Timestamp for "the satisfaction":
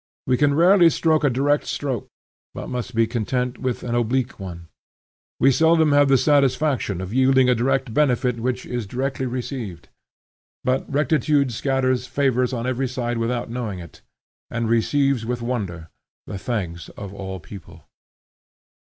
6.07-7.01